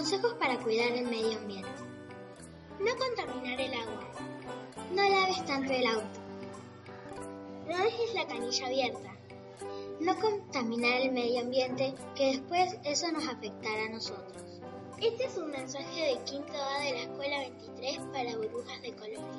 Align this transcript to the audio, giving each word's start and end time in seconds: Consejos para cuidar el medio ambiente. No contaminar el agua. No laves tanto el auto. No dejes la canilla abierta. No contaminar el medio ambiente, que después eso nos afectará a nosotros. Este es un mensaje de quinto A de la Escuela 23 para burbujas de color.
Consejos 0.00 0.32
para 0.40 0.58
cuidar 0.60 0.92
el 0.92 1.08
medio 1.08 1.36
ambiente. 1.36 1.68
No 2.78 2.96
contaminar 2.96 3.60
el 3.60 3.74
agua. 3.74 4.10
No 4.94 5.02
laves 5.02 5.44
tanto 5.44 5.74
el 5.74 5.86
auto. 5.86 6.20
No 7.68 7.76
dejes 7.76 8.14
la 8.14 8.26
canilla 8.26 8.66
abierta. 8.66 9.14
No 10.00 10.18
contaminar 10.18 11.02
el 11.02 11.12
medio 11.12 11.42
ambiente, 11.42 11.94
que 12.16 12.28
después 12.28 12.78
eso 12.82 13.12
nos 13.12 13.28
afectará 13.28 13.84
a 13.84 13.88
nosotros. 13.90 14.62
Este 14.98 15.26
es 15.26 15.36
un 15.36 15.50
mensaje 15.50 16.00
de 16.00 16.24
quinto 16.24 16.54
A 16.54 16.82
de 16.82 16.92
la 16.92 17.02
Escuela 17.02 17.38
23 17.40 17.98
para 18.10 18.36
burbujas 18.38 18.80
de 18.80 18.96
color. 18.96 19.29